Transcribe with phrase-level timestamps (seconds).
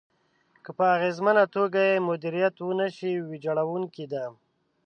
[0.63, 4.23] که په اغېزمنه توګه يې مديريت ونشي، ويجاړونکې ده.